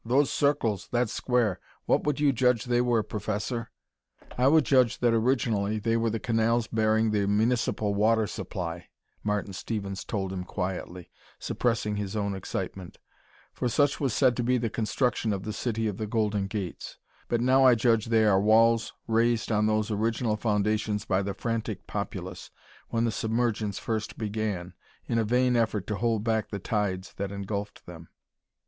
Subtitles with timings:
[0.03, 3.69] "Those circles, that square: what would you judge they were, Professor?"
[4.35, 8.87] "I would judge that originally they were the canals bearing the municipal water supply,"
[9.23, 12.97] Martin Stevens told him quietly, suppressing his own excitement,
[13.53, 16.97] "for such was said to be the construction of the City of the Golden Gates;
[17.27, 21.85] but now I judge they are walls raised on those original foundations by the frantic
[21.85, 22.49] populace,
[22.89, 24.73] when the submergence first began,
[25.05, 28.09] in a vain effort to hold back the tides that engulfed them."